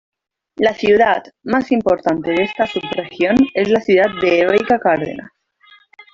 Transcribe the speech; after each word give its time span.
La 0.55 0.73
ciudad 0.73 1.23
más 1.43 1.71
importante 1.71 2.31
de 2.31 2.45
esta 2.45 2.65
sub 2.65 2.81
región 2.91 3.35
es 3.53 3.69
la 3.69 3.81
ciudad 3.81 4.07
de 4.19 4.39
Heroica 4.39 4.79
Cárdenas. 4.79 5.29